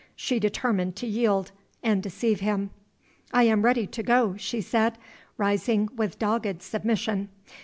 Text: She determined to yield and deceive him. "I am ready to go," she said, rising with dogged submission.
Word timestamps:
She 0.15 0.39
determined 0.39 0.95
to 0.95 1.05
yield 1.05 1.51
and 1.83 2.01
deceive 2.01 2.39
him. 2.39 2.71
"I 3.31 3.43
am 3.43 3.61
ready 3.61 3.85
to 3.85 4.01
go," 4.01 4.35
she 4.35 4.59
said, 4.59 4.97
rising 5.37 5.89
with 5.95 6.17
dogged 6.17 6.63
submission. 6.63 7.29